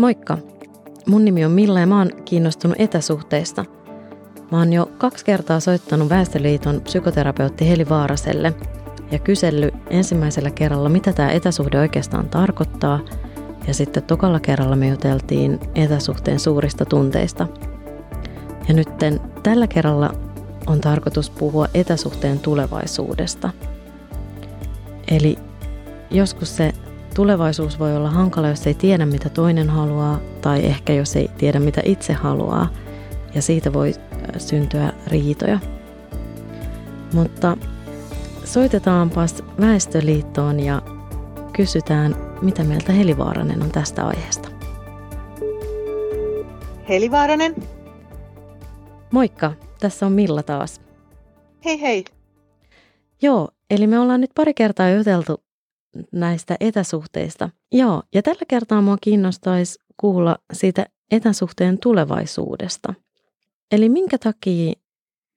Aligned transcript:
Moikka! 0.00 0.38
Mun 1.06 1.24
nimi 1.24 1.44
on 1.44 1.52
Milla 1.52 1.80
ja 1.80 1.86
mä 1.86 1.98
oon 1.98 2.10
kiinnostunut 2.24 2.76
etäsuhteista. 2.80 3.64
Mä 4.50 4.58
oon 4.58 4.72
jo 4.72 4.90
kaksi 4.98 5.24
kertaa 5.24 5.60
soittanut 5.60 6.08
Väestöliiton 6.08 6.80
psykoterapeutti 6.80 7.68
Heli 7.68 7.88
Vaaraselle 7.88 8.54
ja 9.10 9.18
kysellyt 9.18 9.74
ensimmäisellä 9.90 10.50
kerralla, 10.50 10.88
mitä 10.88 11.12
tämä 11.12 11.30
etäsuhde 11.30 11.78
oikeastaan 11.78 12.28
tarkoittaa. 12.28 13.00
Ja 13.66 13.74
sitten 13.74 14.02
tokalla 14.02 14.40
kerralla 14.40 14.76
me 14.76 14.88
juteltiin 14.88 15.60
etäsuhteen 15.74 16.40
suurista 16.40 16.84
tunteista. 16.84 17.46
Ja 18.68 18.74
nyt 18.74 18.88
tällä 19.42 19.66
kerralla 19.66 20.14
on 20.66 20.80
tarkoitus 20.80 21.30
puhua 21.30 21.66
etäsuhteen 21.74 22.38
tulevaisuudesta. 22.38 23.50
Eli 25.10 25.38
joskus 26.10 26.56
se 26.56 26.72
tulevaisuus 27.14 27.78
voi 27.78 27.96
olla 27.96 28.10
hankala, 28.10 28.48
jos 28.48 28.66
ei 28.66 28.74
tiedä, 28.74 29.06
mitä 29.06 29.28
toinen 29.28 29.70
haluaa, 29.70 30.20
tai 30.40 30.66
ehkä 30.66 30.92
jos 30.92 31.16
ei 31.16 31.30
tiedä, 31.38 31.60
mitä 31.60 31.80
itse 31.84 32.12
haluaa, 32.12 32.68
ja 33.34 33.42
siitä 33.42 33.72
voi 33.72 33.94
syntyä 34.38 34.92
riitoja. 35.06 35.58
Mutta 37.14 37.56
soitetaanpas 38.44 39.44
Väestöliittoon 39.60 40.60
ja 40.60 40.82
kysytään, 41.52 42.16
mitä 42.42 42.64
mieltä 42.64 42.92
Helivaaranen 42.92 43.62
on 43.62 43.70
tästä 43.70 44.06
aiheesta. 44.06 44.48
Helivaaranen. 46.88 47.54
Moikka, 49.10 49.52
tässä 49.80 50.06
on 50.06 50.12
Milla 50.12 50.42
taas. 50.42 50.80
Hei 51.64 51.80
hei. 51.80 52.04
Joo, 53.22 53.48
eli 53.70 53.86
me 53.86 53.98
ollaan 53.98 54.20
nyt 54.20 54.30
pari 54.34 54.54
kertaa 54.54 54.90
juteltu 54.90 55.42
näistä 56.12 56.56
etäsuhteista. 56.60 57.50
Joo, 57.72 58.02
ja 58.14 58.22
tällä 58.22 58.42
kertaa 58.48 58.82
mua 58.82 58.96
kiinnostaisi 59.00 59.78
kuulla 59.96 60.38
siitä 60.52 60.86
etäsuhteen 61.10 61.78
tulevaisuudesta. 61.78 62.94
Eli 63.72 63.88
minkä 63.88 64.18
takia 64.18 64.72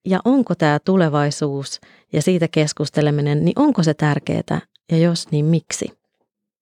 ja 0.05 0.19
onko 0.25 0.55
tämä 0.55 0.79
tulevaisuus 0.85 1.81
ja 2.13 2.21
siitä 2.21 2.47
keskusteleminen, 2.47 3.45
niin 3.45 3.59
onko 3.59 3.83
se 3.83 3.93
tärkeää 3.93 4.61
ja 4.91 4.97
jos 4.97 5.31
niin 5.31 5.45
miksi? 5.45 5.91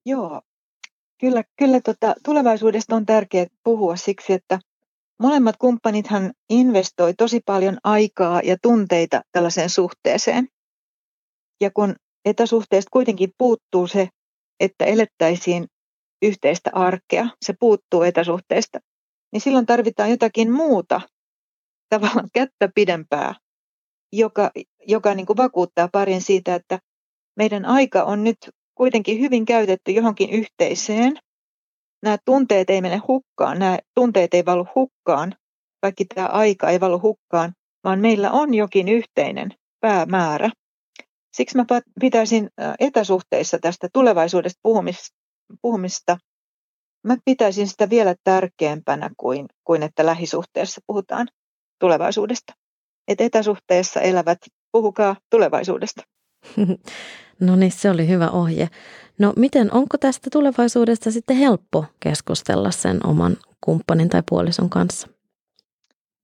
Joo, 0.06 0.42
kyllä, 1.20 1.44
kyllä 1.56 1.80
tota, 1.80 2.14
tulevaisuudesta 2.24 2.96
on 2.96 3.06
tärkeää 3.06 3.46
puhua 3.64 3.96
siksi, 3.96 4.32
että 4.32 4.58
molemmat 5.18 5.56
kumppanithan 5.56 6.32
investoi 6.50 7.14
tosi 7.14 7.40
paljon 7.46 7.78
aikaa 7.84 8.40
ja 8.44 8.56
tunteita 8.62 9.22
tällaiseen 9.32 9.70
suhteeseen. 9.70 10.48
Ja 11.60 11.70
kun 11.70 11.96
etäsuhteesta 12.24 12.88
kuitenkin 12.92 13.32
puuttuu 13.38 13.86
se, 13.86 14.08
että 14.60 14.84
elettäisiin 14.84 15.66
yhteistä 16.22 16.70
arkea, 16.72 17.26
se 17.44 17.54
puuttuu 17.60 18.02
etäsuhteesta, 18.02 18.78
niin 19.32 19.40
silloin 19.40 19.66
tarvitaan 19.66 20.10
jotakin 20.10 20.52
muuta, 20.52 21.00
tavallaan 21.88 22.28
kättä 22.34 22.68
pidempää, 22.74 23.34
joka, 24.12 24.50
joka 24.88 25.14
niin 25.14 25.26
kuin 25.26 25.36
vakuuttaa 25.36 25.88
parin 25.92 26.22
siitä, 26.22 26.54
että 26.54 26.78
meidän 27.36 27.64
aika 27.64 28.02
on 28.02 28.24
nyt 28.24 28.36
kuitenkin 28.74 29.20
hyvin 29.20 29.44
käytetty 29.44 29.92
johonkin 29.92 30.30
yhteiseen. 30.30 31.18
Nämä 32.02 32.16
tunteet 32.24 32.70
ei 32.70 32.80
mene 32.80 33.00
hukkaan, 33.08 33.58
nämä 33.58 33.78
tunteet 33.94 34.34
ei 34.34 34.44
valu 34.46 34.66
hukkaan, 34.74 35.34
kaikki 35.80 36.04
tämä 36.04 36.26
aika 36.26 36.70
ei 36.70 36.80
valu 36.80 37.00
hukkaan, 37.00 37.52
vaan 37.84 38.00
meillä 38.00 38.30
on 38.30 38.54
jokin 38.54 38.88
yhteinen 38.88 39.50
päämäärä. 39.80 40.50
Siksi 41.32 41.56
mä 41.56 41.64
pitäisin 42.00 42.50
etäsuhteissa 42.80 43.58
tästä 43.58 43.88
tulevaisuudesta 43.92 44.60
puhumista, 45.62 46.18
mä 47.06 47.16
pitäisin 47.24 47.68
sitä 47.68 47.90
vielä 47.90 48.14
tärkeämpänä 48.24 49.10
kuin, 49.16 49.46
kuin 49.64 49.82
että 49.82 50.06
lähisuhteessa 50.06 50.80
puhutaan 50.86 51.28
tulevaisuudesta. 51.80 52.52
Et 53.08 53.20
etäsuhteessa 53.20 54.00
elävät, 54.00 54.38
puhukaa 54.72 55.16
tulevaisuudesta. 55.30 56.02
No 57.40 57.56
niin, 57.56 57.72
se 57.72 57.90
oli 57.90 58.08
hyvä 58.08 58.30
ohje. 58.30 58.68
No 59.18 59.32
miten, 59.36 59.74
onko 59.74 59.98
tästä 59.98 60.30
tulevaisuudesta 60.32 61.10
sitten 61.10 61.36
helppo 61.36 61.84
keskustella 62.00 62.70
sen 62.70 63.06
oman 63.06 63.36
kumppanin 63.60 64.08
tai 64.08 64.22
puolison 64.30 64.70
kanssa? 64.70 65.08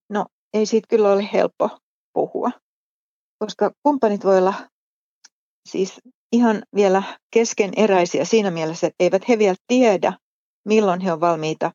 No 0.08 0.26
ei 0.54 0.66
siitä 0.66 0.86
kyllä 0.88 1.12
ole 1.12 1.28
helppo 1.32 1.70
puhua, 2.12 2.50
koska 3.38 3.72
kumppanit 3.82 4.24
voi 4.24 4.38
olla 4.38 4.54
siis 5.70 6.00
ihan 6.32 6.62
vielä 6.74 7.02
keskeneräisiä 7.30 8.24
siinä 8.24 8.50
mielessä, 8.50 8.86
että 8.86 9.04
eivät 9.04 9.28
he 9.28 9.38
vielä 9.38 9.56
tiedä, 9.66 10.12
milloin 10.64 11.00
he 11.00 11.12
ovat 11.12 11.20
valmiita 11.20 11.72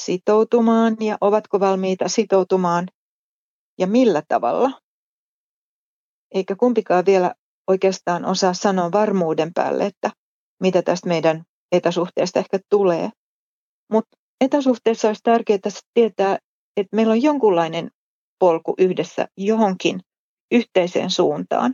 sitoutumaan 0.00 0.96
ja 1.00 1.18
ovatko 1.20 1.60
valmiita 1.60 2.08
sitoutumaan 2.08 2.88
ja 3.78 3.86
millä 3.86 4.22
tavalla. 4.28 4.80
Eikä 6.34 6.56
kumpikaan 6.56 7.06
vielä 7.06 7.34
oikeastaan 7.70 8.24
osaa 8.24 8.54
sanoa 8.54 8.92
varmuuden 8.92 9.50
päälle, 9.54 9.86
että 9.86 10.10
mitä 10.60 10.82
tästä 10.82 11.08
meidän 11.08 11.44
etäsuhteesta 11.72 12.38
ehkä 12.38 12.58
tulee. 12.70 13.10
Mutta 13.92 14.16
etäsuhteessa 14.40 15.08
olisi 15.08 15.22
tärkeää 15.22 15.58
tietää, 15.94 16.38
että 16.76 16.96
meillä 16.96 17.12
on 17.12 17.22
jonkunlainen 17.22 17.90
polku 18.38 18.74
yhdessä 18.78 19.28
johonkin 19.36 20.00
yhteiseen 20.52 21.10
suuntaan. 21.10 21.72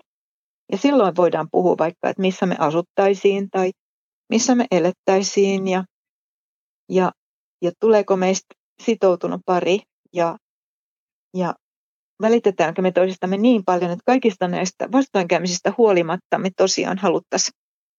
Ja 0.72 0.78
silloin 0.78 1.16
voidaan 1.16 1.48
puhua 1.50 1.74
vaikka, 1.78 2.08
että 2.08 2.22
missä 2.22 2.46
me 2.46 2.56
asuttaisiin 2.58 3.50
tai 3.50 3.70
missä 4.30 4.54
me 4.54 4.66
elettäisiin 4.70 5.68
ja, 5.68 5.84
ja, 6.88 7.12
ja 7.62 7.72
tuleeko 7.80 8.16
meistä 8.16 8.54
sitoutunut 8.82 9.40
pari 9.46 9.80
ja, 10.12 10.36
ja 11.36 11.54
välitetäänkö 12.22 12.82
me 12.82 12.92
toisistamme 12.92 13.36
niin 13.36 13.62
paljon, 13.64 13.90
että 13.90 14.02
kaikista 14.06 14.48
näistä 14.48 14.88
vastoinkäymisistä 14.92 15.74
huolimatta 15.78 16.38
me 16.38 16.50
tosiaan 16.56 16.98
haluttaisiin 16.98 17.58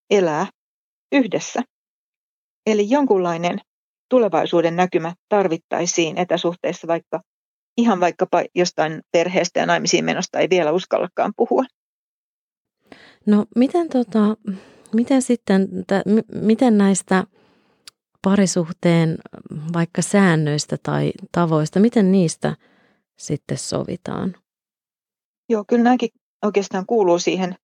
elää 0.10 0.48
yhdessä. 1.12 1.62
Eli 2.66 2.90
jonkunlainen 2.90 3.60
tulevaisuuden 4.10 4.76
näkymä 4.76 5.14
tarvittaisiin 5.30 6.18
etäsuhteessa, 6.18 6.88
vaikka 6.88 7.22
ihan 7.78 8.00
vaikkapa 8.00 8.44
jostain 8.56 9.02
perheestä 9.12 9.60
ja 9.60 9.66
naimisiin 9.66 10.06
menosta 10.06 10.40
ei 10.40 10.50
vielä 10.50 10.72
uskallakaan 10.72 11.34
puhua. 11.38 11.64
No 13.26 13.46
miten, 13.56 13.90
tota, 13.90 14.38
miten 14.94 15.22
sitten, 15.22 15.68
t- 15.88 16.34
miten 16.42 16.78
näistä 16.78 17.24
parisuhteen 18.22 19.18
vaikka 19.74 20.02
säännöistä 20.02 20.78
tai 20.84 21.12
tavoista, 21.32 21.80
miten 21.80 22.12
niistä 22.12 22.56
sitten 23.18 23.58
sovitaan? 23.58 24.36
Joo, 25.50 25.64
kyllä 25.68 25.84
nämäkin 25.84 26.10
oikeastaan 26.46 26.86
kuuluu 26.86 27.20
siihen 27.20 27.56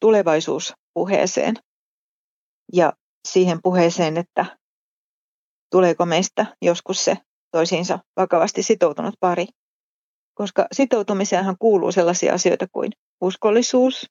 tulevaisuuspuheeseen 0.00 1.54
ja 2.72 2.92
siihen 3.28 3.58
puheeseen, 3.62 4.16
että 4.16 4.58
tuleeko 5.70 6.06
meistä 6.06 6.56
joskus 6.62 7.04
se 7.04 7.16
toisiinsa 7.50 7.98
vakavasti 8.16 8.62
sitoutunut 8.62 9.14
pari. 9.20 9.46
Koska 10.34 10.66
sitoutumiseenhan 10.72 11.56
kuuluu 11.58 11.92
sellaisia 11.92 12.34
asioita 12.34 12.66
kuin 12.72 12.92
uskollisuus, 13.20 14.06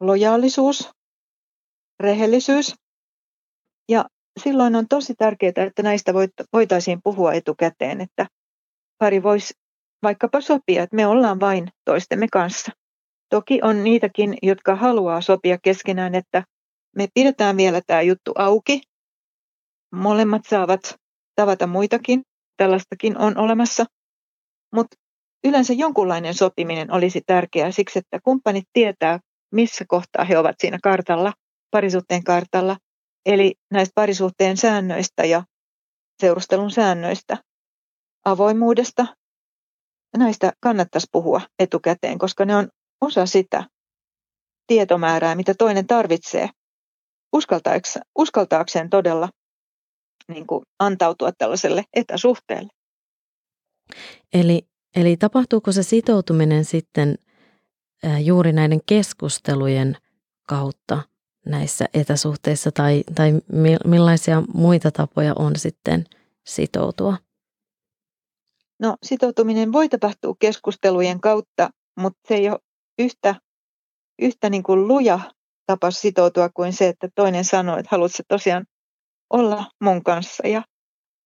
lojaalisuus, 0.00 0.90
rehellisyys. 2.00 2.74
Ja 3.88 4.04
silloin 4.42 4.76
on 4.76 4.88
tosi 4.88 5.14
tärkeää, 5.14 5.52
että 5.56 5.82
näistä 5.82 6.14
voitaisiin 6.52 7.00
puhua 7.04 7.32
etukäteen, 7.32 8.00
että 8.00 8.26
pari 8.98 9.22
voisi 9.22 9.54
vaikkapa 10.02 10.40
sopia, 10.40 10.82
että 10.82 10.96
me 10.96 11.06
ollaan 11.06 11.40
vain 11.40 11.68
toistemme 11.84 12.26
kanssa. 12.32 12.72
Toki 13.30 13.60
on 13.62 13.84
niitäkin, 13.84 14.34
jotka 14.42 14.76
haluaa 14.76 15.20
sopia 15.20 15.58
keskenään, 15.62 16.14
että 16.14 16.42
me 16.96 17.08
pidetään 17.14 17.56
vielä 17.56 17.80
tämä 17.86 18.02
juttu 18.02 18.32
auki. 18.34 18.80
Molemmat 19.92 20.42
saavat 20.48 20.94
tavata 21.34 21.66
muitakin, 21.66 22.22
tällaistakin 22.56 23.18
on 23.18 23.38
olemassa. 23.38 23.84
Mutta 24.74 24.96
yleensä 25.44 25.72
jonkunlainen 25.72 26.34
sopiminen 26.34 26.92
olisi 26.92 27.20
tärkeää 27.26 27.70
siksi, 27.70 27.98
että 27.98 28.18
kumppanit 28.24 28.64
tietää, 28.72 29.18
missä 29.52 29.84
kohtaa 29.88 30.24
he 30.24 30.38
ovat 30.38 30.56
siinä 30.58 30.78
kartalla, 30.82 31.32
parisuhteen 31.70 32.24
kartalla, 32.24 32.76
eli 33.26 33.54
näistä 33.70 33.92
parisuhteen 33.94 34.56
säännöistä 34.56 35.24
ja 35.24 35.44
seurustelun 36.20 36.70
säännöistä, 36.70 37.36
avoimuudesta. 38.24 39.06
Näistä 40.16 40.52
kannattaisi 40.60 41.06
puhua 41.12 41.40
etukäteen, 41.58 42.18
koska 42.18 42.44
ne 42.44 42.56
on 42.56 42.68
osa 43.00 43.26
sitä 43.26 43.64
tietomäärää, 44.66 45.34
mitä 45.34 45.54
toinen 45.54 45.86
tarvitsee 45.86 46.48
uskaltaakseen 48.18 48.90
todella 48.90 49.28
niin 50.28 50.46
kuin 50.46 50.62
antautua 50.78 51.32
tällaiselle 51.38 51.84
etäsuhteelle. 51.94 52.68
Eli, 54.32 54.62
eli 54.96 55.16
tapahtuuko 55.16 55.72
se 55.72 55.82
sitoutuminen 55.82 56.64
sitten 56.64 57.14
juuri 58.24 58.52
näiden 58.52 58.80
keskustelujen 58.86 59.96
kautta 60.48 61.02
näissä 61.46 61.84
etäsuhteissa 61.94 62.72
tai, 62.72 63.04
tai 63.14 63.32
millaisia 63.84 64.42
muita 64.54 64.90
tapoja 64.90 65.32
on 65.38 65.56
sitten 65.56 66.04
sitoutua? 66.46 67.16
No 68.80 68.96
sitoutuminen 69.02 69.72
voi 69.72 69.88
tapahtua 69.88 70.34
keskustelujen 70.38 71.20
kautta, 71.20 71.70
mutta 72.00 72.20
se 72.28 72.34
ei 72.34 72.50
ole 72.50 72.58
yhtä, 72.98 73.34
yhtä 74.18 74.50
niin 74.50 74.62
kuin 74.62 74.88
luja 74.88 75.20
tapa 75.66 75.90
sitoutua 75.90 76.48
kuin 76.48 76.72
se, 76.72 76.88
että 76.88 77.08
toinen 77.14 77.44
sanoo, 77.44 77.76
että 77.76 77.88
haluatko 77.90 78.18
tosiaan 78.28 78.66
olla 79.30 79.64
mun 79.80 80.04
kanssa 80.04 80.48
ja, 80.48 80.62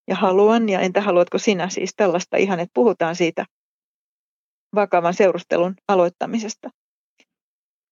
ja 0.09 0.17
haluan 0.17 0.69
ja 0.69 0.81
entä 0.81 1.01
haluatko 1.01 1.39
sinä 1.39 1.69
siis 1.69 1.91
tällaista 1.97 2.37
ihan, 2.37 2.61
että 2.61 2.75
puhutaan 2.75 3.17
siitä 3.17 3.45
vakavan 4.75 5.15
seurustelun 5.15 5.75
aloittamisesta. 5.89 6.71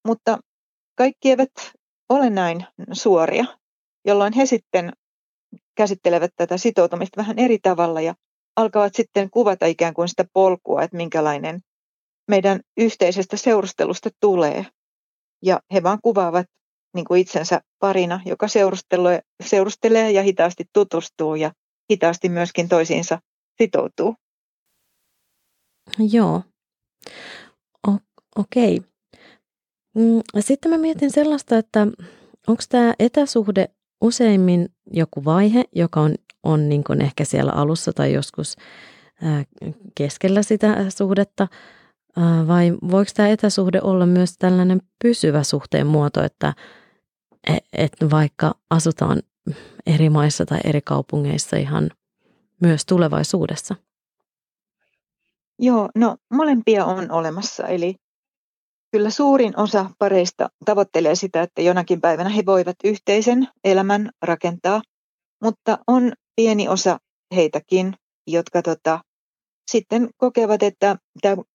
Mutta 0.06 0.38
kaikki 0.94 1.30
eivät 1.30 1.52
ole 2.08 2.30
näin 2.30 2.66
suoria, 2.92 3.44
jolloin 4.06 4.32
he 4.32 4.46
sitten 4.46 4.92
käsittelevät 5.74 6.32
tätä 6.36 6.56
sitoutumista 6.56 7.16
vähän 7.16 7.38
eri 7.38 7.58
tavalla 7.62 8.00
ja 8.00 8.14
alkavat 8.56 8.94
sitten 8.94 9.30
kuvata 9.30 9.66
ikään 9.66 9.94
kuin 9.94 10.08
sitä 10.08 10.24
polkua, 10.32 10.82
että 10.82 10.96
minkälainen 10.96 11.60
meidän 12.28 12.60
yhteisestä 12.76 13.36
seurustelusta 13.36 14.10
tulee. 14.20 14.66
Ja 15.42 15.60
he 15.74 15.82
vaan 15.82 15.98
kuvaavat 16.02 16.46
niin 16.94 17.04
kuin 17.04 17.20
itsensä 17.20 17.60
parina, 17.78 18.20
joka 18.24 18.48
seurustelee, 18.48 19.20
seurustelee 19.46 20.10
ja 20.10 20.22
hitaasti 20.22 20.64
tutustuu 20.72 21.34
ja 21.34 21.52
hitaasti 21.92 22.28
myöskin 22.28 22.68
toisiinsa 22.68 23.18
sitoutuu. 23.62 24.14
Joo. 26.12 26.42
Okei. 28.36 28.76
Okay. 28.76 28.90
Mm, 29.94 30.20
sitten 30.40 30.70
mä 30.70 30.78
mietin 30.78 31.10
sellaista, 31.10 31.58
että 31.58 31.86
onko 32.46 32.62
tämä 32.68 32.94
etäsuhde 32.98 33.68
useimmin 34.00 34.68
joku 34.92 35.24
vaihe, 35.24 35.64
joka 35.74 36.00
on, 36.00 36.14
on 36.42 36.68
niin 36.68 37.02
ehkä 37.02 37.24
siellä 37.24 37.52
alussa 37.52 37.92
tai 37.92 38.12
joskus 38.12 38.56
keskellä 39.94 40.42
sitä 40.42 40.90
suhdetta, 40.90 41.48
vai 42.46 42.72
voiko 42.90 43.10
tämä 43.14 43.28
etäsuhde 43.28 43.80
olla 43.82 44.06
myös 44.06 44.34
tällainen 44.38 44.82
pysyvä 45.02 45.42
suhteen 45.42 45.86
muoto, 45.86 46.22
että 46.22 46.54
e, 47.48 47.56
et 47.72 47.92
vaikka 48.10 48.54
asutaan 48.70 49.22
eri 49.86 50.10
maissa 50.10 50.46
tai 50.46 50.58
eri 50.64 50.80
kaupungeissa 50.80 51.56
ihan 51.56 51.90
myös 52.60 52.86
tulevaisuudessa? 52.86 53.74
Joo, 55.62 55.88
no 55.94 56.16
molempia 56.32 56.84
on 56.84 57.10
olemassa. 57.10 57.66
Eli 57.66 57.94
kyllä 58.92 59.10
suurin 59.10 59.58
osa 59.60 59.90
pareista 59.98 60.48
tavoittelee 60.64 61.14
sitä, 61.14 61.42
että 61.42 61.62
jonakin 61.62 62.00
päivänä 62.00 62.30
he 62.30 62.42
voivat 62.46 62.76
yhteisen 62.84 63.48
elämän 63.64 64.10
rakentaa, 64.22 64.82
mutta 65.44 65.78
on 65.86 66.12
pieni 66.36 66.68
osa 66.68 66.98
heitäkin, 67.34 67.94
jotka 68.26 68.62
tota, 68.62 69.00
sitten 69.70 70.08
kokevat, 70.16 70.62
että 70.62 70.96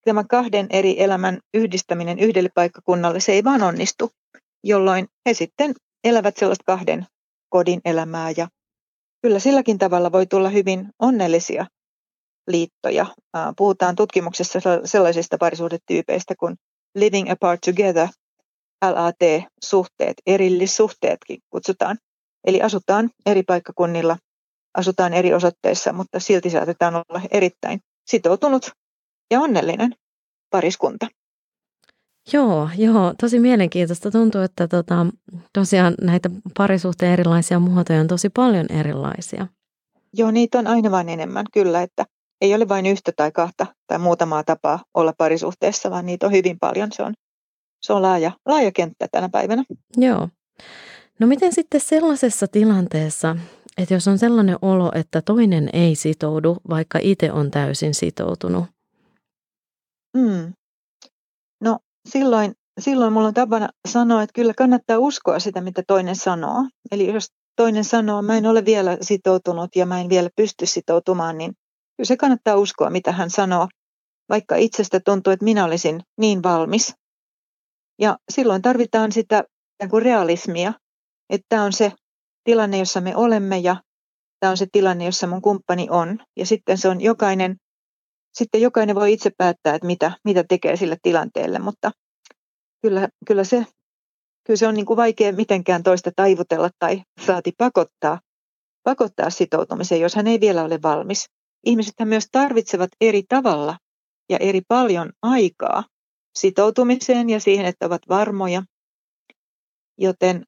tämä 0.05 0.23
kahden 0.29 0.67
eri 0.69 1.03
elämän 1.03 1.39
yhdistäminen 1.53 2.19
yhdelle 2.19 2.49
paikkakunnalle, 2.55 3.19
se 3.19 3.31
ei 3.31 3.43
vaan 3.43 3.63
onnistu, 3.63 4.11
jolloin 4.63 5.07
he 5.25 5.33
sitten 5.33 5.73
elävät 6.03 6.37
sellaista 6.37 6.63
kahden 6.65 7.05
kodin 7.49 7.81
elämää 7.85 8.31
ja 8.37 8.47
kyllä 9.21 9.39
silläkin 9.39 9.77
tavalla 9.77 10.11
voi 10.11 10.25
tulla 10.25 10.49
hyvin 10.49 10.89
onnellisia 10.99 11.65
liittoja. 12.47 13.05
Puhutaan 13.57 13.95
tutkimuksessa 13.95 14.59
sellaisista 14.85 15.37
parisuhdetyypeistä 15.37 16.33
kuin 16.39 16.55
living 16.95 17.31
apart 17.31 17.61
together, 17.65 18.07
LAT-suhteet, 18.85 20.13
erillissuhteetkin 20.25 21.39
kutsutaan. 21.49 21.97
Eli 22.47 22.61
asutaan 22.61 23.09
eri 23.25 23.43
paikkakunnilla, 23.43 24.17
asutaan 24.77 25.13
eri 25.13 25.33
osoitteissa, 25.33 25.93
mutta 25.93 26.19
silti 26.19 26.49
saatetaan 26.49 26.95
olla 26.95 27.21
erittäin 27.31 27.79
sitoutunut 28.07 28.71
ja 29.31 29.39
onnellinen 29.39 29.95
pariskunta. 30.49 31.07
Joo, 32.33 32.69
joo, 32.77 33.13
tosi 33.21 33.39
mielenkiintoista. 33.39 34.11
Tuntuu, 34.11 34.41
että 34.41 34.67
tota, 34.67 35.05
tosiaan 35.53 35.95
näitä 36.01 36.29
parisuhteen 36.57 37.13
erilaisia 37.13 37.59
muotoja 37.59 38.01
on 38.01 38.07
tosi 38.07 38.29
paljon 38.29 38.65
erilaisia. 38.69 39.47
Joo, 40.13 40.31
niitä 40.31 40.59
on 40.59 40.67
aina 40.67 40.91
vain 40.91 41.09
enemmän, 41.09 41.45
kyllä, 41.53 41.81
että 41.81 42.05
ei 42.45 42.55
ole 42.55 42.67
vain 42.67 42.85
yhtä 42.85 43.11
tai 43.15 43.31
kahta 43.31 43.65
tai 43.87 43.99
muutamaa 43.99 44.43
tapaa 44.43 44.79
olla 44.93 45.13
parisuhteessa, 45.17 45.91
vaan 45.91 46.05
niitä 46.05 46.25
on 46.25 46.31
hyvin 46.31 46.59
paljon. 46.59 46.89
Se 46.91 47.03
on, 47.03 47.13
se 47.81 47.93
on 47.93 48.01
laaja, 48.01 48.31
laaja 48.45 48.71
kenttä 48.71 49.07
tänä 49.11 49.29
päivänä. 49.29 49.63
Joo. 49.97 50.29
No 51.19 51.27
miten 51.27 51.53
sitten 51.53 51.81
sellaisessa 51.81 52.47
tilanteessa, 52.47 53.35
että 53.77 53.93
jos 53.93 54.07
on 54.07 54.17
sellainen 54.17 54.57
olo, 54.61 54.91
että 54.95 55.21
toinen 55.21 55.69
ei 55.73 55.95
sitoudu, 55.95 56.57
vaikka 56.69 56.99
itse 57.01 57.31
on 57.31 57.51
täysin 57.51 57.93
sitoutunut? 57.93 58.65
Mm. 60.17 60.53
No 61.61 61.79
silloin, 62.09 62.53
silloin 62.79 63.13
mulla 63.13 63.27
on 63.27 63.33
tapana 63.33 63.69
sanoa, 63.87 64.23
että 64.23 64.33
kyllä 64.33 64.53
kannattaa 64.57 64.99
uskoa 64.99 65.39
sitä, 65.39 65.61
mitä 65.61 65.83
toinen 65.87 66.15
sanoo. 66.15 66.65
Eli 66.91 67.13
jos 67.13 67.27
toinen 67.55 67.83
sanoo, 67.83 68.21
mä 68.21 68.37
en 68.37 68.45
ole 68.45 68.65
vielä 68.65 68.97
sitoutunut 69.01 69.75
ja 69.75 69.85
mä 69.85 70.01
en 70.01 70.09
vielä 70.09 70.29
pysty 70.35 70.65
sitoutumaan, 70.65 71.37
niin 71.37 71.53
kyllä 71.97 72.07
se 72.07 72.17
kannattaa 72.17 72.55
uskoa, 72.55 72.89
mitä 72.89 73.11
hän 73.11 73.29
sanoo, 73.29 73.67
vaikka 74.29 74.55
itsestä 74.55 74.99
tuntuu, 74.99 75.33
että 75.33 75.43
minä 75.43 75.65
olisin 75.65 76.01
niin 76.17 76.43
valmis. 76.43 76.93
Ja 78.01 78.17
silloin 78.31 78.61
tarvitaan 78.61 79.11
sitä 79.11 79.43
kuin 79.89 80.03
realismia, 80.03 80.73
että 81.29 81.45
tämä 81.49 81.63
on 81.63 81.73
se 81.73 81.91
tilanne, 82.43 82.77
jossa 82.77 83.01
me 83.01 83.15
olemme 83.15 83.57
ja 83.57 83.75
tämä 84.39 84.51
on 84.51 84.57
se 84.57 84.67
tilanne, 84.71 85.05
jossa 85.05 85.27
mun 85.27 85.41
kumppani 85.41 85.87
on. 85.89 86.19
Ja 86.37 86.45
sitten 86.45 86.77
se 86.77 86.89
on 86.89 87.01
jokainen, 87.01 87.55
sitten 88.33 88.61
jokainen 88.61 88.95
voi 88.95 89.13
itse 89.13 89.31
päättää, 89.37 89.75
että 89.75 89.87
mitä, 89.87 90.11
mitä 90.25 90.43
tekee 90.49 90.75
sille 90.75 90.97
tilanteelle, 91.01 91.59
mutta 91.59 91.91
kyllä, 92.81 93.09
kyllä 93.27 93.43
se, 93.43 93.65
kyllä 94.43 94.57
se 94.57 94.67
on 94.67 94.73
niin 94.73 94.85
kuin 94.85 94.97
vaikea 94.97 95.33
mitenkään 95.33 95.83
toista 95.83 96.11
taivutella 96.15 96.69
tai 96.79 97.01
saati 97.25 97.51
pakottaa, 97.57 98.19
pakottaa 98.83 99.29
sitoutumiseen, 99.29 100.01
jos 100.01 100.15
hän 100.15 100.27
ei 100.27 100.39
vielä 100.39 100.63
ole 100.63 100.79
valmis 100.81 101.25
ihmiset 101.65 101.93
myös 102.05 102.27
tarvitsevat 102.31 102.89
eri 103.01 103.23
tavalla 103.29 103.77
ja 104.29 104.37
eri 104.37 104.61
paljon 104.67 105.11
aikaa 105.21 105.83
sitoutumiseen 106.35 107.29
ja 107.29 107.39
siihen, 107.39 107.65
että 107.65 107.85
ovat 107.85 108.01
varmoja. 108.09 108.63
Joten 109.97 110.45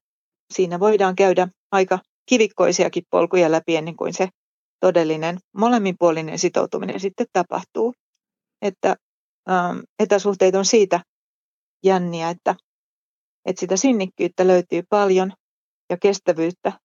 siinä 0.54 0.80
voidaan 0.80 1.16
käydä 1.16 1.48
aika 1.72 2.00
kivikkoisiakin 2.30 3.04
polkuja 3.10 3.52
läpi 3.52 3.76
ennen 3.76 3.96
kuin 3.96 4.14
se 4.14 4.30
todellinen 4.80 5.38
molemminpuolinen 5.58 6.40
sitoutuminen 6.40 7.00
sitten 7.00 7.28
tapahtuu. 7.34 7.94
Että 8.62 8.96
ähm, 9.50 9.80
etäsuhteet 10.00 10.56
on 10.56 10.66
siitä 10.66 11.00
jänniä, 11.84 12.30
että, 12.30 12.56
että 13.46 13.60
sitä 13.60 13.78
sinnikkyyttä 13.78 14.48
löytyy 14.48 14.84
paljon 14.90 15.34
ja 15.90 15.98
kestävyyttä 15.98 16.80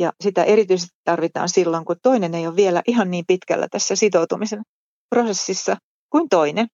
ja 0.00 0.12
sitä 0.20 0.44
erityisesti 0.44 0.96
tarvitaan 1.04 1.48
silloin, 1.48 1.84
kun 1.84 1.96
toinen 2.02 2.34
ei 2.34 2.46
ole 2.46 2.56
vielä 2.56 2.82
ihan 2.86 3.10
niin 3.10 3.24
pitkällä 3.26 3.68
tässä 3.70 3.96
sitoutumisen 3.96 4.62
prosessissa 5.10 5.76
kuin 6.10 6.28
toinen. 6.28 6.66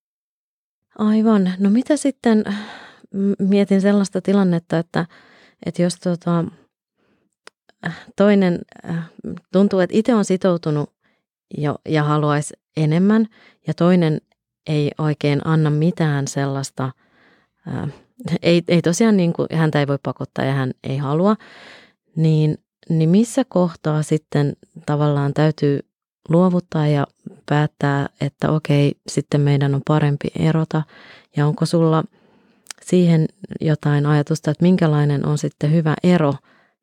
Aivan. 0.99 1.53
No 1.59 1.71
mitä 1.71 1.97
sitten, 1.97 2.45
mietin 3.39 3.81
sellaista 3.81 4.23
tilannetta, 4.23 4.79
että, 4.79 5.07
että 5.67 5.83
jos 5.83 5.95
tota, 5.97 6.45
toinen 8.17 8.59
tuntuu, 9.53 9.81
että 9.81 9.97
itse 9.97 10.15
on 10.15 10.25
sitoutunut 10.25 10.91
jo, 11.59 11.79
ja 11.89 12.03
haluaisi 12.03 12.55
enemmän 12.77 13.27
ja 13.67 13.75
toinen 13.75 14.21
ei 14.67 14.91
oikein 14.99 15.47
anna 15.47 15.71
mitään 15.71 16.29
sellaista, 16.29 16.93
ei, 18.43 18.63
ei 18.69 18.83
tosiaan 18.83 19.17
niin 19.17 19.33
kuin, 19.33 19.49
häntä 19.53 19.81
ei 19.81 19.87
voi 19.87 19.99
pakottaa 20.03 20.45
ja 20.45 20.53
hän 20.53 20.71
ei 20.83 20.97
halua, 20.97 21.37
niin 22.17 22.59
niin 22.89 23.09
missä 23.09 23.43
kohtaa 23.49 24.03
sitten 24.03 24.57
tavallaan 24.87 25.35
täytyy 25.35 25.81
luovuttaa 26.29 26.87
ja 26.87 27.07
päättää, 27.49 28.09
että 28.21 28.51
okei, 28.51 28.95
sitten 29.09 29.41
meidän 29.41 29.75
on 29.75 29.83
parempi 29.87 30.29
erota 30.39 30.83
ja 31.37 31.47
onko 31.47 31.67
sulla 31.67 32.05
siihen 32.83 33.27
jotain 33.61 34.07
ajatusta, 34.07 34.51
että 34.51 34.63
minkälainen 34.63 35.27
on 35.27 35.39
sitten 35.39 35.73
hyvä 35.73 35.95
ero 36.03 36.35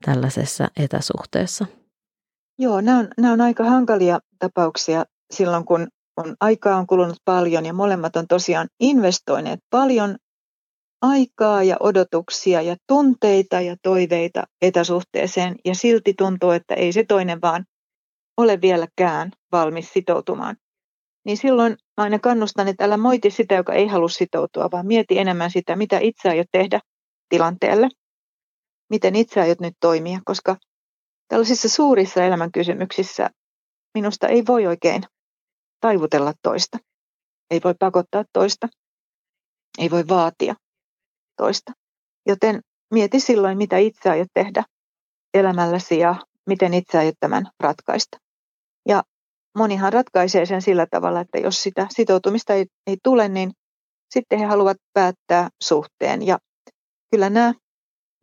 tällaisessa 0.06 0.68
etäsuhteessa? 0.78 1.66
Joo, 2.60 2.82
nämä 2.82 3.00
on, 3.00 3.08
nämä 3.18 3.34
on 3.34 3.42
aika 3.42 3.64
hankalia 3.64 4.20
tapauksia 4.40 5.06
silloin, 5.34 5.66
kun 5.66 5.88
on 6.18 6.36
aikaa 6.40 6.78
on 6.78 6.88
kulunut 6.88 7.18
paljon 7.26 7.66
ja 7.66 7.74
molemmat 7.74 8.16
on 8.16 8.28
tosiaan 8.28 8.68
investoineet 8.80 9.60
paljon 9.70 10.16
aikaa 11.04 11.64
ja 11.64 11.78
odotuksia 11.80 12.62
ja 12.62 12.76
tunteita 12.88 13.62
ja 13.62 13.76
toiveita 13.82 14.44
etäsuhteeseen 14.62 15.56
ja 15.66 15.76
silti 15.76 16.14
tuntuu, 16.18 16.52
että 16.52 16.74
ei 16.76 16.94
se 16.94 17.04
toinen 17.08 17.42
vaan 17.42 17.66
ole 18.38 18.62
vieläkään 18.62 19.32
valmis 19.52 19.94
sitoutumaan. 19.94 20.56
Niin 21.26 21.38
silloin 21.38 21.78
aina 21.98 22.20
kannustan, 22.20 22.68
että 22.68 22.86
älä 22.86 22.98
moiti 22.98 23.32
sitä, 23.32 23.56
joka 23.56 23.74
ei 23.74 23.88
halua 23.88 24.10
sitoutua, 24.10 24.70
vaan 24.72 24.88
mieti 24.88 25.20
enemmän 25.20 25.52
sitä, 25.52 25.76
mitä 25.76 26.00
itse 26.00 26.30
aiot 26.30 26.48
tehdä 26.52 26.80
tilanteelle. 27.30 27.90
Miten 28.90 29.16
itse 29.16 29.42
aiot 29.42 29.60
nyt 29.60 29.74
toimia, 29.80 30.20
koska 30.26 30.58
tällaisissa 31.28 31.70
suurissa 31.70 32.24
elämänkysymyksissä 32.24 33.30
minusta 33.94 34.28
ei 34.28 34.44
voi 34.48 34.68
oikein 34.68 35.04
taivutella 35.80 36.34
toista. 36.42 36.78
Ei 37.52 37.62
voi 37.64 37.74
pakottaa 37.80 38.24
toista. 38.34 38.68
Ei 39.78 39.92
voi 39.92 40.04
vaatia 40.08 40.56
toista. 41.38 41.72
Joten 42.28 42.62
mieti 42.94 43.20
silloin, 43.20 43.58
mitä 43.58 43.78
itse 43.78 44.10
aiot 44.10 44.28
tehdä 44.34 44.64
elämälläsi 45.34 46.00
ja 46.00 46.16
miten 46.48 46.74
itse 46.74 46.98
aiot 46.98 47.16
tämän 47.20 47.50
ratkaista. 47.60 48.18
Ja 48.88 49.04
monihan 49.58 49.94
ratkaisee 49.94 50.46
sen 50.46 50.62
sillä 50.62 50.88
tavalla, 50.92 51.22
että 51.22 51.38
jos 51.38 51.64
sitä 51.64 51.88
sitoutumista 51.90 52.54
ei, 52.54 52.66
ei 52.88 52.98
tule, 53.04 53.30
niin 53.30 53.52
sitten 54.14 54.40
he 54.40 54.46
haluavat 54.46 54.78
päättää 54.94 55.50
suhteen. 55.64 56.28
Ja 56.28 56.40
kyllä 57.12 57.30
nämä 57.30 57.54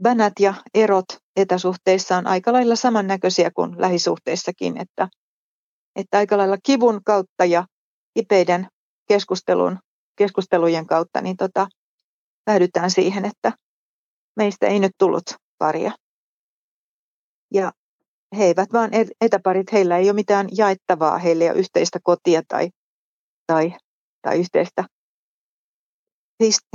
vänät 0.04 0.32
ja 0.40 0.54
erot 0.74 1.04
etäsuhteissa 1.36 2.16
on 2.16 2.26
aika 2.26 2.52
lailla 2.52 2.76
samannäköisiä 2.76 3.50
kuin 3.54 3.80
lähisuhteissakin, 3.80 4.80
että, 4.80 5.08
että 5.96 6.18
aika 6.18 6.38
lailla 6.38 6.56
kivun 6.62 7.00
kautta 7.04 7.44
ja 7.44 7.64
kipeiden 8.14 8.66
keskustelun, 9.08 9.78
keskustelujen 10.16 10.86
kautta 10.86 11.20
niin 11.20 11.36
tota, 11.36 11.68
päädytään 12.50 12.90
siihen, 12.90 13.24
että 13.24 13.52
meistä 14.36 14.66
ei 14.66 14.78
nyt 14.78 14.92
tullut 14.98 15.22
paria. 15.58 15.92
Ja 17.54 17.72
he 18.38 18.44
eivät 18.44 18.72
vaan 18.72 18.90
etäparit, 19.20 19.72
heillä 19.72 19.96
ei 19.96 20.06
ole 20.06 20.12
mitään 20.12 20.48
jaettavaa, 20.56 21.18
heillä 21.18 21.44
ei 21.44 21.50
ole 21.50 21.58
yhteistä 21.58 21.98
kotia 22.02 22.42
tai, 22.48 22.70
tai, 23.46 23.74
tai 24.22 24.40
yhteistä 24.40 24.84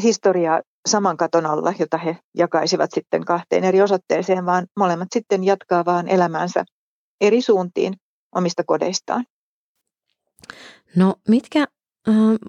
historiaa 0.03 0.61
saman 0.87 1.17
katon 1.17 1.45
alla, 1.45 1.73
jota 1.79 1.97
he 1.97 2.17
jakaisivat 2.37 2.89
sitten 2.93 3.25
kahteen 3.25 3.63
eri 3.63 3.81
osoitteeseen, 3.81 4.45
vaan 4.45 4.67
molemmat 4.79 5.07
sitten 5.13 5.43
jatkaa 5.43 5.85
vaan 5.85 6.07
elämäänsä 6.07 6.65
eri 7.21 7.41
suuntiin 7.41 7.93
omista 8.35 8.63
kodeistaan. 8.63 9.25
No 10.95 11.15
mitkä 11.27 11.65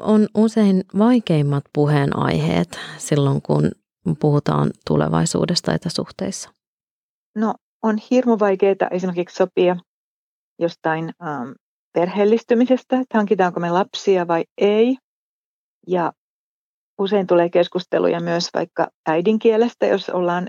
on 0.00 0.28
usein 0.34 0.84
vaikeimmat 0.98 1.64
puheenaiheet 1.72 2.78
silloin, 2.98 3.42
kun 3.42 3.70
puhutaan 4.20 4.70
tulevaisuudesta 4.86 5.74
etäsuhteissa? 5.74 6.50
No 7.34 7.54
on 7.82 7.96
hirmu 8.10 8.38
vaikeaa 8.38 8.88
esimerkiksi 8.90 9.36
sopia 9.36 9.76
jostain 10.58 11.12
ähm, 11.22 11.50
perheellistymisestä, 11.92 13.00
että 13.00 13.18
hankitaanko 13.18 13.60
me 13.60 13.70
lapsia 13.70 14.28
vai 14.28 14.44
ei. 14.58 14.96
Ja 15.86 16.12
usein 16.98 17.26
tulee 17.26 17.50
keskusteluja 17.50 18.20
myös 18.20 18.48
vaikka 18.54 18.88
äidinkielestä, 19.08 19.86
jos 19.86 20.08
ollaan 20.08 20.48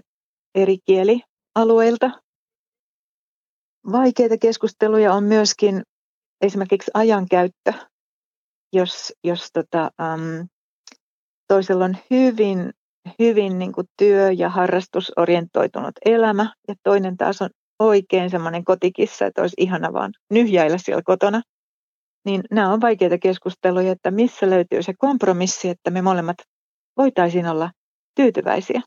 eri 0.56 0.78
kielialueilta. 0.86 2.12
Vaikeita 3.92 4.38
keskusteluja 4.38 5.14
on 5.14 5.24
myöskin 5.24 5.84
esimerkiksi 6.42 6.92
ajankäyttö, 6.94 7.74
jos, 8.74 9.14
jos 9.24 9.50
tota, 9.54 9.92
um, 10.02 10.48
toisella 11.48 11.86
on 11.86 11.98
hyvin, 12.12 12.72
hyvin 13.20 13.60
niin 13.60 13.74
kuin 13.74 13.88
työ- 13.98 14.32
ja 14.32 14.50
harrastusorientoitunut 14.50 15.96
elämä 16.06 16.54
ja 16.68 16.76
toinen 16.84 17.18
taas 17.18 17.42
on 17.42 17.50
oikein 17.80 18.30
semmoinen 18.30 18.66
kotikissa, 18.66 19.26
että 19.26 19.42
olisi 19.42 19.56
ihana 19.58 19.94
vaan 19.94 20.12
nyhjäillä 20.32 20.78
siellä 20.78 21.02
kotona– 21.06 21.42
niin 22.28 22.44
nämä 22.52 22.74
on 22.74 22.82
vaikeita 22.82 23.18
keskusteluja, 23.18 23.92
että 23.92 24.12
missä 24.12 24.50
löytyy 24.50 24.84
se 24.84 24.94
kompromissi, 24.98 25.70
että 25.70 25.92
me 25.92 26.02
molemmat 26.02 26.38
voitaisiin 26.98 27.48
olla 27.48 27.72
tyytyväisiä. 28.16 28.82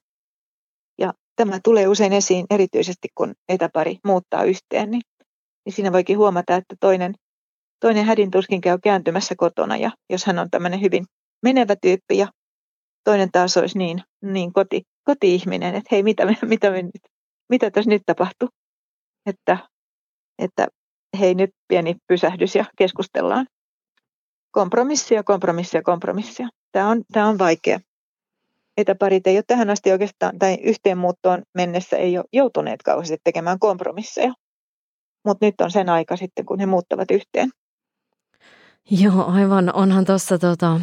Ja 0.98 1.12
tämä 1.36 1.58
tulee 1.64 1.88
usein 1.88 2.12
esiin 2.12 2.46
erityisesti, 2.50 3.08
kun 3.14 3.34
etäpari 3.48 3.98
muuttaa 4.04 4.44
yhteen, 4.44 4.90
niin, 4.90 5.02
niin 5.64 5.72
siinä 5.72 5.92
voikin 5.92 6.18
huomata, 6.18 6.56
että 6.56 6.74
toinen, 6.80 7.14
toinen 7.80 8.04
hädin 8.04 8.30
tuskin 8.30 8.60
käy 8.60 8.78
kääntymässä 8.78 9.34
kotona, 9.38 9.76
ja 9.76 9.90
jos 10.10 10.26
hän 10.26 10.38
on 10.38 10.50
tämmöinen 10.50 10.80
hyvin 10.80 11.04
menevä 11.42 11.76
tyyppi, 11.82 12.18
ja 12.18 12.28
toinen 13.04 13.30
taas 13.32 13.56
olisi 13.56 13.78
niin, 13.78 14.02
niin 14.22 14.52
koti, 14.52 14.82
koti-ihminen, 15.04 15.74
että 15.74 15.88
hei, 15.92 16.02
mitä, 16.02 16.26
mitä, 16.26 16.46
mitä, 16.46 16.70
mitä 17.48 17.70
tässä 17.70 17.90
nyt 17.90 18.02
tapahtuu, 18.06 18.48
että, 19.26 19.58
että 20.38 20.66
hei 21.20 21.34
nyt 21.34 21.50
pieni 21.68 21.96
pysähdys 22.08 22.54
ja 22.54 22.64
keskustellaan. 22.78 23.46
Kompromissia, 24.50 25.22
kompromissia, 25.22 25.82
kompromissia. 25.82 26.48
Tämä 26.72 26.88
on, 26.88 27.02
tämä 27.12 27.26
on 27.26 27.38
vaikea. 27.38 27.80
Etäparit 28.76 29.26
ei 29.26 29.36
ole 29.36 29.44
tähän 29.46 29.70
asti 29.70 29.92
oikeastaan, 29.92 30.38
tai 30.38 30.54
yhteenmuuttoon 30.62 31.42
mennessä 31.54 31.96
ei 31.96 32.18
ole 32.18 32.26
joutuneet 32.32 32.82
kauheasti 32.82 33.16
tekemään 33.24 33.58
kompromisseja. 33.58 34.32
Mutta 35.24 35.46
nyt 35.46 35.60
on 35.60 35.70
sen 35.70 35.88
aika 35.88 36.16
sitten, 36.16 36.46
kun 36.46 36.60
he 36.60 36.66
muuttavat 36.66 37.10
yhteen. 37.10 37.50
Joo, 38.90 39.24
aivan. 39.26 39.74
Onhan 39.74 40.04
tuossa 40.04 40.38
tota, 40.38 40.80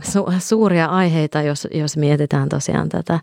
su- 0.00 0.40
suuria 0.40 0.86
aiheita, 0.86 1.42
jos, 1.42 1.68
jos 1.74 1.96
mietitään 1.96 2.48
tosiaan 2.48 2.88
tätä 2.88 3.20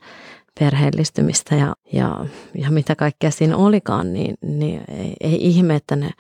perheellistymistä 0.60 1.56
ja, 1.56 1.76
ja, 1.94 2.26
ja 2.56 2.72
mitä 2.72 2.96
kaikkea 2.96 3.32
siinä 3.32 3.58
olikaan, 3.58 4.14
niin, 4.14 4.36
niin 4.42 4.82
ei, 4.88 5.14
ei 5.22 5.48
ihme, 5.48 5.76
että 5.76 5.96
ne, 5.96 6.12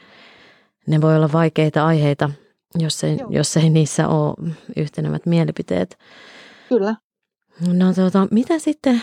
ne 0.88 1.01
voi 1.01 1.15
olla 1.15 1.29
vaikeita 1.34 1.86
aiheita, 1.86 2.29
jos 2.79 3.03
ei, 3.03 3.18
jos 3.29 3.58
ei 3.58 3.70
niissä 3.70 4.08
ole 4.08 4.53
yhtenevät 4.77 5.25
mielipiteet. 5.25 5.98
Kyllä. 6.70 6.96
No 7.74 7.94
tuota, 7.94 8.27
mitä 8.32 8.60
sitten 8.60 9.01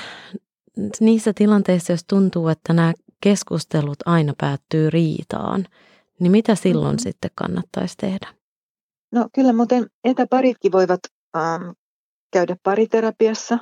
niissä 1.00 1.32
tilanteissa, 1.32 1.92
jos 1.92 2.04
tuntuu, 2.04 2.48
että 2.48 2.72
nämä 2.72 2.92
keskustelut 3.20 3.98
aina 4.06 4.34
päättyy 4.40 4.90
riitaan, 4.90 5.66
niin 6.20 6.32
mitä 6.32 6.54
silloin 6.54 6.96
mm-hmm. 6.96 7.02
sitten 7.02 7.30
kannattaisi 7.34 7.94
tehdä? 7.96 8.35
No 9.12 9.28
kyllä 9.34 9.52
muuten 9.52 9.86
etäparitkin 10.04 10.72
voivat 10.72 11.00
ähm, 11.36 11.70
käydä 12.32 12.56
pariterapiassa 12.62 13.58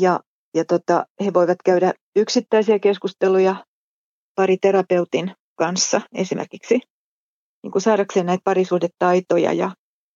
ja 0.00 0.20
ja 0.54 0.64
tota, 0.64 1.06
he 1.24 1.34
voivat 1.34 1.58
käydä 1.64 1.92
yksittäisiä 2.16 2.78
keskusteluja 2.78 3.64
pariterapeutin 4.34 5.32
kanssa 5.58 6.00
esimerkiksi 6.14 6.80
niin 7.62 7.72
kuin 7.72 7.82
saadakseen 7.82 8.26
näitä 8.26 8.42
parisuhdetaitoja 8.44 9.52
ja 9.52 9.70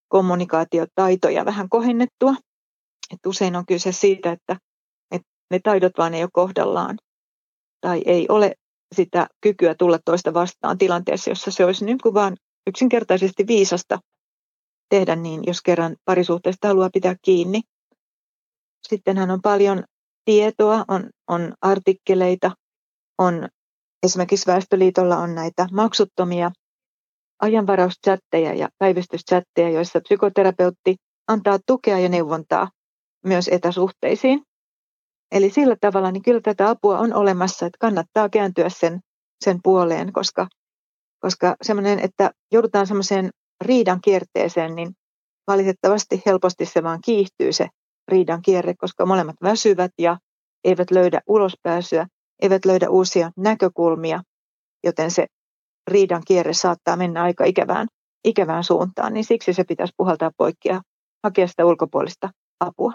kommunikaatiotaitoja 0.09 1.45
vähän 1.45 1.69
kohennettua. 1.69 2.35
Et 3.13 3.27
usein 3.27 3.57
on 3.57 3.67
kyse 3.67 3.93
siitä, 3.93 4.33
että, 4.33 4.57
että 5.11 5.29
ne 5.51 5.61
taidot 5.63 5.93
vaan 5.99 6.15
ei 6.15 6.23
ole 6.23 6.31
kohdallaan 6.33 6.99
tai 7.81 8.03
ei 8.07 8.27
ole 8.29 8.55
sitä 8.95 9.27
kykyä 9.41 9.75
tulla 9.75 9.99
toista 10.05 10.35
vastaan 10.35 10.79
tilanteessa, 10.79 11.31
jossa 11.31 11.51
se 11.51 11.65
olisi 11.65 11.85
niin 11.85 11.99
kuin 12.03 12.15
vaan 12.15 12.37
yksinkertaisesti 12.69 13.47
viisasta 13.47 13.99
tehdä 14.89 15.17
niin, 15.17 15.43
jos 15.47 15.63
kerran 15.63 15.97
parisuhteesta 16.05 16.69
haluaa 16.69 16.91
pitää 16.93 17.17
kiinni. 17.23 17.61
Sittenhän 18.89 19.31
on 19.31 19.43
paljon 19.43 19.85
tietoa, 20.25 20.85
on, 20.89 21.11
on 21.29 21.55
artikkeleita, 21.61 22.51
on 23.19 23.49
esimerkiksi 24.03 24.47
Väestöliitolla 24.47 25.17
on 25.17 25.35
näitä 25.35 25.67
maksuttomia 25.73 26.51
ajanvarauschatteja 27.43 28.55
ja 28.55 28.69
päivystyschatteja, 28.79 29.71
joissa 29.71 30.01
psykoterapeutti 30.01 30.97
antaa 31.29 31.59
tukea 31.67 31.99
ja 31.99 32.09
neuvontaa 32.09 32.71
myös 33.25 33.49
etäsuhteisiin. 33.49 34.43
Eli 35.33 35.51
sillä 35.51 35.77
tavalla 35.81 36.11
niin 36.11 36.23
kyllä 36.23 36.41
tätä 36.41 36.71
apua 36.71 36.99
on 36.99 37.15
olemassa, 37.15 37.67
että 37.67 37.77
kannattaa 37.81 38.29
kääntyä 38.29 38.69
sen, 38.69 39.01
sen 39.45 39.61
puoleen, 39.63 40.13
koska, 40.13 40.47
koska 41.21 41.57
semmoinen, 41.63 41.99
että 41.99 42.31
joudutaan 42.53 42.87
semmoiseen 42.87 43.31
riidan 43.61 44.01
kierteeseen, 44.01 44.75
niin 44.75 44.93
valitettavasti 45.47 46.23
helposti 46.27 46.67
se 46.67 46.83
vaan 46.83 47.01
kiihtyy 47.05 47.53
se 47.53 47.69
riidan 48.09 48.43
kierre, 48.43 48.75
koska 48.75 49.07
molemmat 49.07 49.37
väsyvät 49.43 49.93
ja 49.99 50.19
eivät 50.65 50.91
löydä 50.91 51.21
ulospääsyä, 51.27 52.07
eivät 52.43 52.65
löydä 52.65 52.91
uusia 52.91 53.31
näkökulmia, 53.37 54.23
joten 54.85 55.11
se 55.11 55.27
riidan 55.91 56.23
kierre 56.27 56.53
saattaa 56.53 56.97
mennä 56.97 57.23
aika 57.23 57.45
ikävään, 57.45 57.89
ikävään 58.25 58.65
suuntaan, 58.65 59.15
niin 59.15 59.25
siksi 59.25 59.53
se 59.53 59.65
pitäisi 59.65 59.95
puhaltaa 59.97 60.31
poikki 60.37 60.69
ja 60.69 60.83
hakea 61.25 61.47
sitä 61.47 61.67
ulkopuolista 61.67 62.31
apua. 62.61 62.93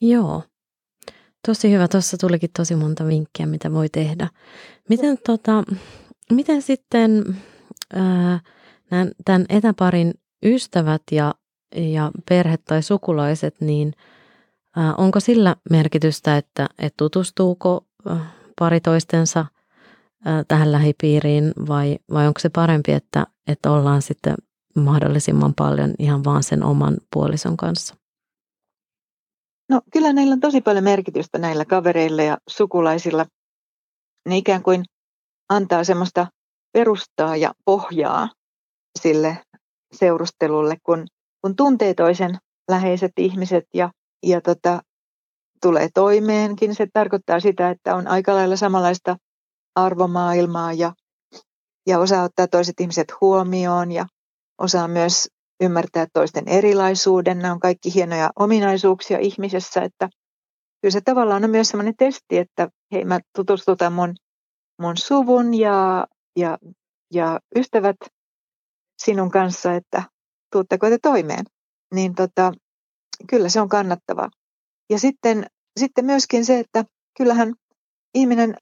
Joo, 0.00 0.42
tosi 1.46 1.72
hyvä. 1.72 1.88
Tuossa 1.88 2.16
tulikin 2.16 2.50
tosi 2.56 2.76
monta 2.76 3.06
vinkkiä, 3.06 3.46
mitä 3.46 3.72
voi 3.72 3.88
tehdä. 3.88 4.28
Miten, 4.88 5.18
tota, 5.26 5.64
miten 6.32 6.62
sitten 6.62 7.36
ää, 7.94 8.40
tämän 9.24 9.46
etäparin 9.48 10.14
ystävät 10.44 11.02
ja 11.10 11.34
ja 11.76 12.10
perhe 12.28 12.56
tai 12.56 12.82
sukulaiset, 12.82 13.60
niin 13.60 13.92
onko 14.98 15.20
sillä 15.20 15.56
merkitystä, 15.70 16.36
että, 16.36 16.68
että 16.78 16.96
tutustuuko 16.96 17.86
pari 18.58 18.80
toistensa 18.80 19.46
tähän 20.48 20.72
lähipiiriin 20.72 21.52
vai, 21.68 21.98
vai 22.12 22.26
onko 22.26 22.40
se 22.40 22.48
parempi, 22.48 22.92
että, 22.92 23.26
että 23.46 23.70
ollaan 23.70 24.02
sitten 24.02 24.34
mahdollisimman 24.76 25.54
paljon 25.54 25.94
ihan 25.98 26.24
vaan 26.24 26.42
sen 26.42 26.62
oman 26.62 26.96
puolison 27.12 27.56
kanssa? 27.56 27.94
No 29.72 29.80
kyllä 29.92 30.12
näillä 30.12 30.32
on 30.32 30.40
tosi 30.40 30.60
paljon 30.60 30.84
merkitystä 30.84 31.38
näillä 31.38 31.64
kavereilla 31.64 32.22
ja 32.22 32.38
sukulaisilla. 32.48 33.26
Ne 34.28 34.36
ikään 34.36 34.62
kuin 34.62 34.84
antaa 35.48 35.84
semmoista 35.84 36.26
perustaa 36.72 37.36
ja 37.36 37.52
pohjaa 37.64 38.28
sille 38.98 39.38
seurustelulle, 39.94 40.76
kun, 40.82 41.06
kun 41.40 41.56
tuntee 41.56 41.94
toisen 41.94 42.38
läheiset 42.70 43.12
ihmiset 43.16 43.64
ja, 43.74 43.90
ja 44.22 44.40
tota, 44.40 44.80
tulee 45.62 45.88
toimeenkin. 45.94 46.74
Se 46.74 46.86
tarkoittaa 46.92 47.40
sitä, 47.40 47.70
että 47.70 47.94
on 47.94 48.08
aika 48.08 48.34
lailla 48.34 48.56
samanlaista 48.56 49.16
arvomaailmaa 49.74 50.72
ja, 50.72 50.92
ja 51.86 51.98
osaa 51.98 52.24
ottaa 52.24 52.48
toiset 52.48 52.80
ihmiset 52.80 53.08
huomioon 53.20 53.92
ja 53.92 54.06
osaa 54.58 54.88
myös 54.88 55.28
ymmärtää 55.60 56.06
toisten 56.12 56.48
erilaisuuden. 56.48 57.38
Nämä 57.38 57.52
on 57.52 57.60
kaikki 57.60 57.94
hienoja 57.94 58.30
ominaisuuksia 58.36 59.18
ihmisessä, 59.18 59.82
että 59.82 60.08
kyllä 60.80 60.92
se 60.92 61.00
tavallaan 61.00 61.44
on 61.44 61.50
myös 61.50 61.68
sellainen 61.68 61.96
testi, 61.96 62.38
että 62.38 62.68
hei 62.92 63.04
mä 63.04 63.20
tutustutan 63.36 63.92
mun, 63.92 64.14
mun 64.80 64.96
suvun 64.96 65.54
ja, 65.54 66.06
ja, 66.36 66.58
ja 67.12 67.40
ystävät 67.56 67.96
sinun 69.02 69.30
kanssa, 69.30 69.74
että 69.74 70.02
tuutteko 70.52 70.88
te 70.88 70.98
toimeen. 71.02 71.44
Niin 71.94 72.14
tota, 72.14 72.52
kyllä 73.30 73.48
se 73.48 73.60
on 73.60 73.68
kannattavaa. 73.68 74.30
Ja 74.90 74.98
sitten, 74.98 75.46
sitten 75.80 76.04
myöskin 76.04 76.44
se, 76.44 76.58
että 76.58 76.84
kyllähän 77.18 77.54
ihminen 78.14 78.54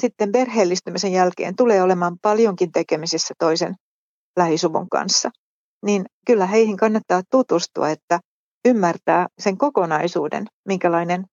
sitten 0.00 0.32
perheellistymisen 0.32 1.12
jälkeen 1.12 1.56
tulee 1.56 1.82
olemaan 1.82 2.16
paljonkin 2.22 2.72
tekemisissä 2.72 3.34
toisen 3.38 3.74
lähisuvun 4.36 4.88
kanssa. 4.88 5.30
Niin 5.84 6.06
kyllä 6.26 6.46
heihin 6.46 6.76
kannattaa 6.76 7.22
tutustua, 7.30 7.90
että 7.90 8.20
ymmärtää 8.64 9.26
sen 9.38 9.58
kokonaisuuden, 9.58 10.46
minkälainen 10.68 11.24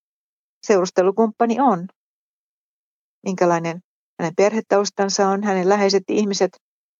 seurustelukumppani 0.66 1.60
on, 1.60 1.86
minkälainen 3.26 3.80
hänen 4.20 4.34
perhetaustansa 4.36 5.28
on, 5.28 5.42
hänen 5.42 5.68
läheiset 5.68 6.04
ihmiset, 6.08 6.50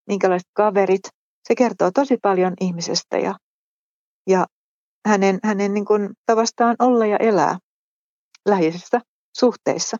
minkälaiset 0.09 0.49
kaverit. 0.53 1.09
Se 1.49 1.55
kertoo 1.55 1.91
tosi 1.91 2.17
paljon 2.23 2.55
ihmisestä 2.61 3.19
ja, 3.19 3.35
ja 4.27 4.47
hänen, 5.07 5.39
hänen 5.45 5.75
niin 5.75 5.85
kuin 5.85 6.11
tavastaan 6.27 6.77
olla 6.79 7.07
ja 7.07 7.17
elää 7.17 7.59
läheisissä 8.49 9.01
suhteissa. 9.37 9.97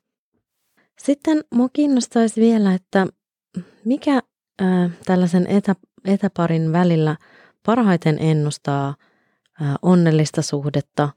Sitten 0.99 1.45
minua 1.51 1.69
kiinnostaisi 1.73 2.41
vielä, 2.41 2.75
että 2.75 3.07
mikä 3.85 4.23
ää, 4.61 4.91
tällaisen 5.05 5.47
etä, 5.47 5.75
etäparin 6.05 6.73
välillä 6.73 7.17
parhaiten 7.67 8.19
ennustaa 8.19 8.95
onnellista 9.83 10.43
suhdetta 10.43 11.09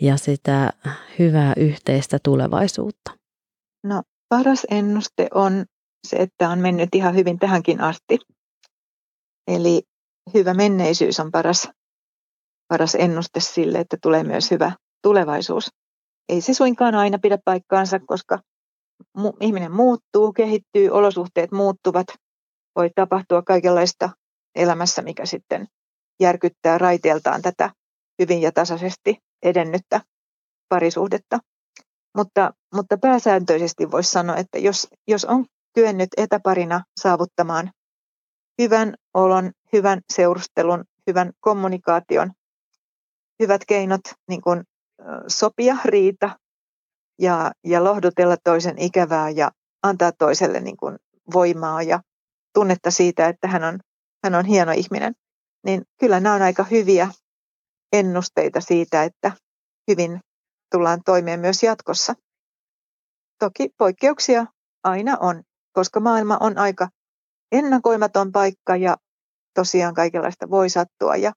ja 0.00 0.16
sitä 0.16 0.72
hyvää 1.18 1.52
yhteistä 1.56 2.18
tulevaisuutta? 2.24 3.10
No 3.84 4.02
paras 4.28 4.66
ennuste 4.70 5.28
on 5.34 5.64
se, 6.06 6.16
että 6.16 6.48
on 6.48 6.58
mennyt 6.58 6.94
ihan 6.94 7.14
hyvin 7.14 7.38
tähänkin 7.38 7.80
asti. 7.80 8.18
Eli 9.48 9.82
hyvä 10.34 10.54
menneisyys 10.54 11.20
on 11.20 11.30
paras 11.30 11.68
paras 12.68 12.94
ennuste 12.94 13.40
sille, 13.40 13.78
että 13.78 13.96
tulee 14.02 14.24
myös 14.24 14.50
hyvä 14.50 14.72
tulevaisuus. 15.02 15.70
Ei 16.28 16.40
se 16.40 16.54
suinkaan 16.54 16.94
aina 16.94 17.18
pidä 17.18 17.38
paikkaansa, 17.44 18.00
koska 18.06 18.38
mu- 19.18 19.36
ihminen 19.40 19.72
muuttuu, 19.72 20.32
kehittyy, 20.32 20.90
olosuhteet 20.90 21.52
muuttuvat. 21.52 22.06
Voi 22.76 22.90
tapahtua 22.94 23.42
kaikenlaista 23.42 24.10
elämässä, 24.54 25.02
mikä 25.02 25.26
sitten 25.26 25.66
järkyttää 26.20 26.78
raiteeltaan 26.78 27.42
tätä 27.42 27.70
hyvin 28.18 28.42
ja 28.42 28.52
tasaisesti 28.52 29.18
edennyttä 29.42 30.00
parisuhdetta. 30.68 31.38
Mutta, 32.16 32.54
mutta 32.74 32.98
pääsääntöisesti 32.98 33.90
voisi 33.90 34.10
sanoa, 34.10 34.36
että 34.36 34.58
jos, 34.58 34.88
jos 35.08 35.24
on 35.24 35.46
kyennyt 35.74 36.08
etäparina 36.16 36.84
saavuttamaan 37.00 37.70
hyvän 38.62 38.94
olon, 39.14 39.52
hyvän 39.72 40.00
seurustelun, 40.12 40.84
hyvän 41.06 41.32
kommunikaation, 41.40 42.32
hyvät 43.42 43.64
keinot 43.66 44.00
niin 44.28 44.40
kuin, 44.40 44.64
sopia 45.26 45.76
riita 45.84 46.38
ja, 47.18 47.52
ja 47.64 47.84
lohdutella 47.84 48.36
toisen 48.44 48.78
ikävää 48.78 49.30
ja 49.30 49.50
antaa 49.82 50.12
toiselle 50.12 50.60
niin 50.60 50.76
kuin, 50.76 50.96
voimaa 51.34 51.82
ja 51.82 52.00
tunnetta 52.54 52.90
siitä, 52.90 53.28
että 53.28 53.48
hän 53.48 53.64
on, 53.64 53.78
hän 54.24 54.34
on 54.34 54.44
hieno 54.44 54.72
ihminen. 54.72 55.14
Niin 55.64 55.82
kyllä 56.00 56.20
nämä 56.20 56.34
on 56.34 56.42
aika 56.42 56.64
hyviä 56.64 57.08
ennusteita 57.92 58.60
siitä, 58.60 59.02
että 59.02 59.32
hyvin 59.90 60.20
tullaan 60.72 61.00
toimeen 61.04 61.40
myös 61.40 61.62
jatkossa. 61.62 62.14
Toki 63.38 63.68
poikkeuksia 63.78 64.46
aina 64.84 65.16
on, 65.20 65.42
koska 65.72 66.00
maailma 66.00 66.36
on 66.40 66.58
aika 66.58 66.88
ennakoimaton 67.52 68.32
paikka 68.32 68.76
ja 68.76 68.96
tosiaan 69.54 69.94
kaikenlaista 69.94 70.50
voi 70.50 70.70
sattua 70.70 71.16
ja 71.16 71.32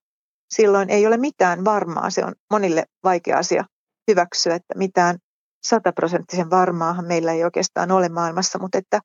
silloin 0.54 0.90
ei 0.90 1.08
ole 1.08 1.18
mitään 1.18 1.66
varmaa. 1.66 2.10
Se 2.10 2.26
on 2.26 2.34
monille 2.52 2.86
vaikea 3.04 3.38
asia 3.38 3.66
hyväksyä, 4.12 4.56
että 4.56 4.78
mitään 4.78 5.18
sataprosenttisen 5.64 6.50
varmaahan 6.50 7.06
meillä 7.06 7.32
ei 7.32 7.44
oikeastaan 7.44 7.92
ole 7.92 8.10
maailmassa, 8.10 8.60
mutta 8.60 8.78
että 8.78 9.00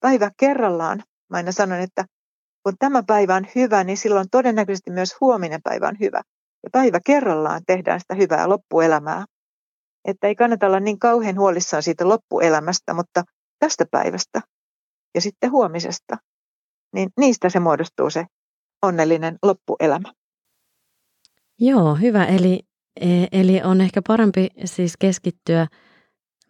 päivä 0.00 0.30
kerrallaan, 0.36 1.02
mä 1.30 1.36
aina 1.36 1.52
sanon, 1.52 1.80
että 1.80 2.04
kun 2.64 2.74
tämä 2.78 3.02
päivä 3.06 3.34
on 3.34 3.46
hyvä, 3.54 3.84
niin 3.84 3.96
silloin 3.96 4.26
todennäköisesti 4.30 4.90
myös 4.90 5.16
huominen 5.20 5.60
päivä 5.62 5.88
on 5.88 5.96
hyvä. 6.00 6.22
Ja 6.62 6.70
päivä 6.72 7.00
kerrallaan 7.06 7.62
tehdään 7.66 8.00
sitä 8.00 8.14
hyvää 8.14 8.48
loppuelämää. 8.48 9.24
Että 10.04 10.26
ei 10.26 10.34
kannata 10.34 10.66
olla 10.66 10.80
niin 10.80 10.98
kauhean 10.98 11.38
huolissaan 11.38 11.82
siitä 11.82 12.08
loppuelämästä, 12.08 12.94
mutta 12.94 13.22
tästä 13.58 13.84
päivästä 13.90 14.40
ja 15.14 15.20
sitten 15.20 15.50
huomisesta, 15.50 16.16
niin 16.94 17.10
niistä 17.20 17.48
se 17.48 17.60
muodostuu 17.60 18.10
se 18.10 18.26
onnellinen 18.82 19.38
loppuelämä. 19.42 20.12
Joo, 21.60 21.94
hyvä. 21.94 22.24
Eli, 22.24 22.60
e, 23.00 23.06
eli 23.32 23.62
on 23.62 23.80
ehkä 23.80 24.02
parempi 24.06 24.48
siis 24.64 24.96
keskittyä 24.96 25.66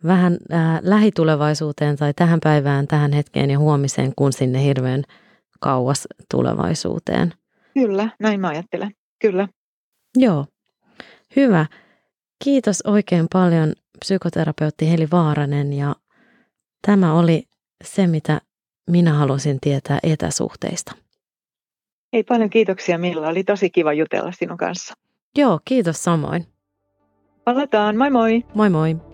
vähän 0.06 0.38
äh, 0.52 0.80
lähitulevaisuuteen 0.82 1.96
tai 1.96 2.14
tähän 2.14 2.40
päivään, 2.42 2.86
tähän 2.86 3.12
hetkeen 3.12 3.50
ja 3.50 3.58
huomiseen, 3.58 4.12
kuin 4.16 4.32
sinne 4.32 4.62
hirveän 4.62 5.02
kauas 5.64 6.08
tulevaisuuteen. 6.30 7.32
Kyllä, 7.74 8.08
näin 8.20 8.40
mä 8.40 8.48
ajattelen. 8.48 8.90
Kyllä. 9.20 9.48
Joo, 10.16 10.46
hyvä. 11.36 11.66
Kiitos 12.44 12.82
oikein 12.86 13.26
paljon 13.32 13.72
psykoterapeutti 13.98 14.90
Heli 14.90 15.08
Vaaranen 15.12 15.72
ja 15.72 15.96
tämä 16.86 17.14
oli 17.18 17.42
se, 17.84 18.06
mitä 18.06 18.40
minä 18.90 19.12
halusin 19.12 19.58
tietää 19.60 19.98
etäsuhteista. 20.02 20.92
Ei 22.12 22.24
paljon 22.24 22.50
kiitoksia 22.50 22.98
Milla, 22.98 23.28
oli 23.28 23.44
tosi 23.44 23.70
kiva 23.70 23.92
jutella 23.92 24.32
sinun 24.32 24.56
kanssa. 24.56 24.94
Joo, 25.38 25.60
kiitos 25.64 26.04
samoin. 26.04 26.46
Palataan, 27.44 27.96
moi 27.96 28.10
moi! 28.10 28.44
Moi 28.54 28.70
moi! 28.70 29.13